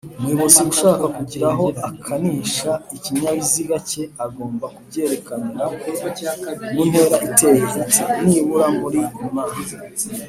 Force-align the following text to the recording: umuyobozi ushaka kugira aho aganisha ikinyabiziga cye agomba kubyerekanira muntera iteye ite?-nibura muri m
umuyobozi 0.19 0.59
ushaka 0.73 1.05
kugira 1.17 1.45
aho 1.53 1.67
aganisha 1.89 2.71
ikinyabiziga 2.95 3.75
cye 3.89 4.03
agomba 4.25 4.65
kubyerekanira 4.75 5.65
muntera 6.73 7.17
iteye 7.27 7.61
ite?-nibura 7.81 8.67
muri 8.79 9.01
m 9.33 9.35